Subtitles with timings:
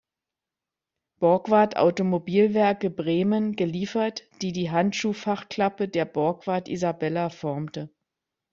[1.19, 7.91] Borgward Automobilwerke Bremen" geliefert, die die Handschuhfach-Klappe der Borgward Isabella formte.